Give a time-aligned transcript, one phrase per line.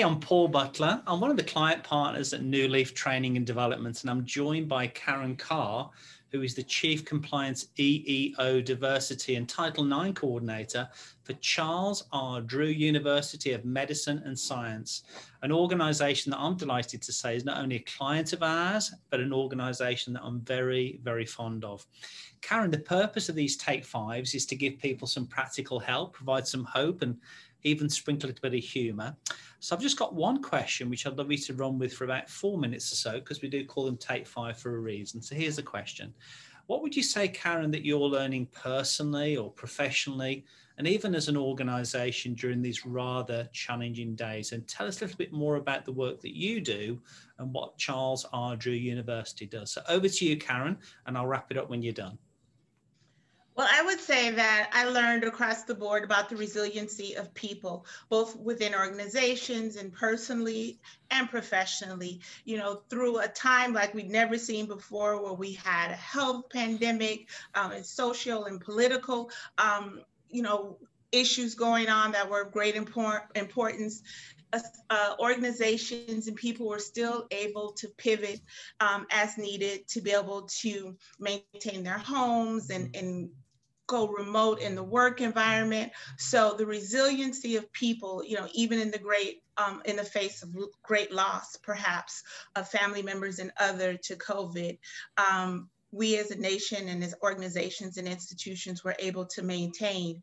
[0.00, 1.02] Paul Butler.
[1.06, 4.66] I'm one of the client partners at New Leaf Training and Development, and I'm joined
[4.66, 5.90] by Karen Carr,
[6.32, 10.88] who is the Chief Compliance EEO Diversity and Title IX Coordinator
[11.22, 12.40] for Charles R.
[12.40, 15.02] Drew University of Medicine and Science,
[15.42, 19.20] an organization that I'm delighted to say is not only a client of ours, but
[19.20, 21.86] an organization that I'm very, very fond of.
[22.40, 26.46] Karen, the purpose of these Take Fives is to give people some practical help, provide
[26.46, 27.18] some hope, and
[27.64, 29.16] even sprinkle a little bit of humour.
[29.58, 32.30] So I've just got one question, which I'd love you to run with for about
[32.30, 35.20] four minutes or so, because we do call them Take Five for a reason.
[35.20, 36.14] So here's the question.
[36.66, 40.44] What would you say, Karen, that you're learning personally or professionally,
[40.78, 44.52] and even as an organisation during these rather challenging days?
[44.52, 47.00] And tell us a little bit more about the work that you do
[47.38, 48.54] and what Charles R.
[48.54, 49.72] Drew University does.
[49.72, 52.16] So over to you, Karen, and I'll wrap it up when you're done.
[53.56, 57.84] Well, I would say that I learned across the board about the resiliency of people,
[58.08, 60.78] both within organizations and personally
[61.10, 65.90] and professionally, you know, through a time like we'd never seen before where we had
[65.90, 70.78] a health pandemic um, and social and political, um, you know,
[71.12, 74.02] issues going on that were of great import- importance.
[74.52, 78.40] Uh, organizations and people were still able to pivot
[78.80, 83.30] um, as needed to be able to maintain their homes and, and
[83.90, 85.92] go remote in the work environment.
[86.16, 90.42] So the resiliency of people, you know, even in the great, um, in the face
[90.44, 92.22] of great loss, perhaps
[92.54, 94.78] of family members and other to COVID,
[95.16, 100.22] um, we as a nation and as organizations and institutions were able to maintain.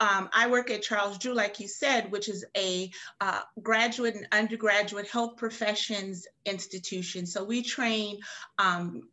[0.00, 4.28] Um, I work at Charles Drew, like you said, which is a uh, graduate and
[4.32, 7.26] undergraduate health professions institution.
[7.26, 8.20] So we train
[8.58, 9.08] um,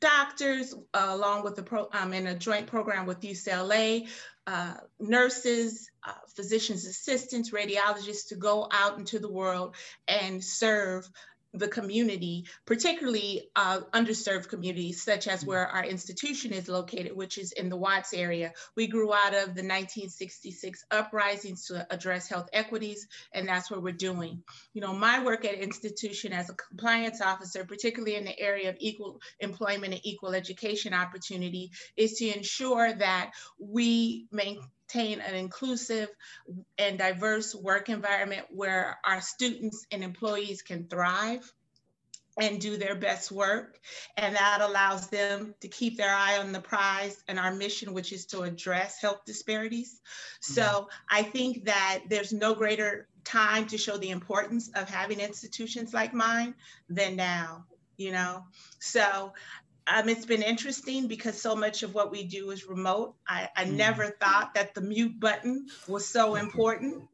[0.00, 4.08] doctors, uh, along with the pro, um, in a joint program with UCLA,
[4.46, 9.74] uh, nurses, uh, physicians assistants, radiologists to go out into the world
[10.06, 11.08] and serve
[11.54, 17.52] the community, particularly uh, underserved communities, such as where our institution is located, which is
[17.52, 18.52] in the Watts area.
[18.76, 23.92] We grew out of the 1966 uprisings to address health equities, and that's what we're
[23.92, 24.42] doing.
[24.74, 28.76] You know, my work at institution as a compliance officer, particularly in the area of
[28.80, 34.60] equal employment and equal education opportunity, is to ensure that we maintain
[34.94, 36.08] an inclusive
[36.78, 41.52] and diverse work environment where our students and employees can thrive
[42.38, 43.78] and do their best work.
[44.16, 48.12] And that allows them to keep their eye on the prize and our mission, which
[48.12, 50.00] is to address health disparities.
[50.00, 50.54] Mm-hmm.
[50.54, 55.94] So I think that there's no greater time to show the importance of having institutions
[55.94, 56.54] like mine
[56.88, 57.66] than now,
[57.96, 58.44] you know?
[58.80, 59.32] So
[59.86, 63.14] um, it's been interesting because so much of what we do is remote.
[63.28, 63.72] I, I mm.
[63.72, 67.04] never thought that the mute button was so important,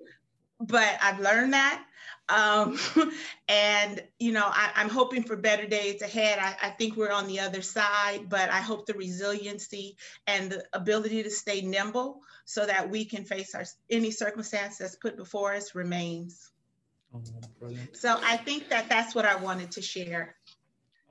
[0.61, 1.85] but I've learned that.
[2.29, 2.79] Um,
[3.49, 6.39] and, you know, I, am hoping for better days ahead.
[6.39, 9.97] I, I, think we're on the other side, but I hope the resiliency
[10.29, 14.95] and the ability to stay nimble so that we can face our, any circumstance that's
[14.95, 16.53] put before us remains.
[17.13, 17.21] Oh,
[17.93, 20.37] so I think that that's what I wanted to share.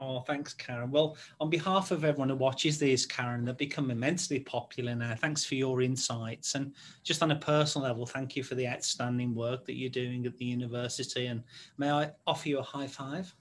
[0.01, 0.91] Oh, thanks, Karen.
[0.91, 5.13] Well, on behalf of everyone who watches these, Karen, they've become immensely popular now.
[5.15, 6.55] Thanks for your insights.
[6.55, 6.73] And
[7.03, 10.37] just on a personal level, thank you for the outstanding work that you're doing at
[10.37, 11.25] the university.
[11.25, 11.43] And
[11.77, 13.33] may I offer you a high five?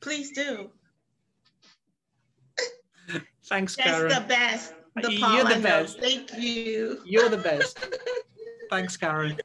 [0.00, 0.70] Please do.
[3.46, 4.08] Thanks, That's Karen.
[4.10, 4.74] That's the best.
[4.96, 6.00] The you're the best.
[6.00, 7.00] Thank you.
[7.06, 7.78] You're the best.
[8.70, 9.38] Thanks, Karen.